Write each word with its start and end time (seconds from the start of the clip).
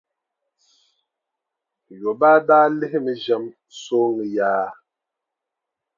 Yobaa 1.99 2.37
daa 2.47 2.67
lihimi 2.77 3.13
ʒɛm 3.23 3.43
sooŋa 3.79 4.23
yaa. 4.35 4.67